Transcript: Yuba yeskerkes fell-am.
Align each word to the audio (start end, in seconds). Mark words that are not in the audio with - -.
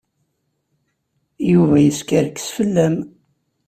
Yuba 1.51 1.75
yeskerkes 1.79 2.47
fell-am. 2.55 2.95